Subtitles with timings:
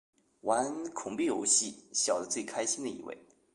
[0.39, 3.15] 玩恐怖游戏笑得最开心的一位